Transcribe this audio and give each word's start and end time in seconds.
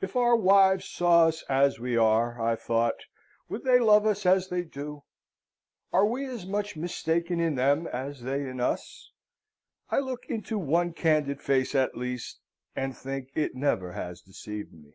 If 0.00 0.14
our 0.14 0.36
wives 0.36 0.84
saw 0.88 1.26
us 1.26 1.42
as 1.48 1.80
we 1.80 1.96
are, 1.96 2.40
I 2.40 2.54
thought, 2.54 2.94
would 3.48 3.64
they 3.64 3.80
love 3.80 4.06
us 4.06 4.24
as 4.24 4.48
they 4.48 4.62
do? 4.62 5.02
Are 5.92 6.06
we 6.06 6.26
as 6.26 6.46
much 6.46 6.76
mistaken 6.76 7.40
in 7.40 7.56
them, 7.56 7.88
as 7.88 8.22
they 8.22 8.48
in 8.48 8.60
us? 8.60 9.10
I 9.90 9.98
look 9.98 10.26
into 10.26 10.60
one 10.60 10.92
candid 10.92 11.42
face 11.42 11.74
at 11.74 11.96
least, 11.96 12.38
and 12.76 12.96
think 12.96 13.30
it 13.34 13.56
never 13.56 13.94
has 13.94 14.20
deceived 14.20 14.72
me. 14.72 14.94